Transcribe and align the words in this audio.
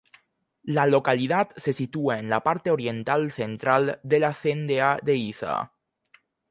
La 0.63 0.87
localidad 0.87 1.49
se 1.57 1.73
sitúa 1.73 2.17
en 2.17 2.27
la 2.27 2.41
parte 2.41 2.71
oriental 2.71 3.31
central 3.31 3.99
de 4.01 4.17
la 4.19 4.33
Cendea 4.33 4.97
de 5.03 5.15
Iza. 5.15 5.73